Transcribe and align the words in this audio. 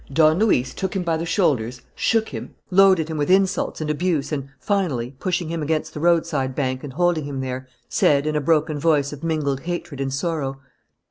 Don 0.11 0.39
Luis 0.39 0.73
took 0.73 0.95
him 0.95 1.03
by 1.03 1.15
the 1.15 1.27
shoulders, 1.27 1.83
shook 1.93 2.29
him, 2.29 2.55
loaded 2.71 3.07
him 3.07 3.19
with 3.19 3.29
insults 3.29 3.81
and 3.81 3.89
abuse 3.91 4.31
and, 4.31 4.49
finally, 4.59 5.11
pushing 5.19 5.49
him 5.49 5.61
against 5.61 5.93
the 5.93 5.99
roadside 5.99 6.55
bank 6.55 6.83
and 6.83 6.93
holding 6.93 7.25
him 7.25 7.39
there, 7.39 7.67
said, 7.87 8.25
in 8.25 8.35
a 8.35 8.41
broken 8.41 8.79
voice 8.79 9.13
of 9.13 9.23
mingled 9.23 9.59
hatred 9.59 10.01
and 10.01 10.11
sorrow. 10.11 10.59